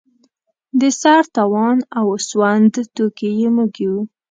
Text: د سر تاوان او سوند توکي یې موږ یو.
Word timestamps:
د 0.79 0.81
سر 1.01 1.21
تاوان 1.35 1.77
او 1.99 2.07
سوند 2.29 2.73
توکي 2.95 3.29
یې 3.39 3.47
موږ 3.55 3.71
یو. 3.85 3.95